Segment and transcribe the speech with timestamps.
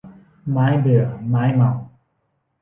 [0.51, 1.71] ไม้เบื่อไม้เมา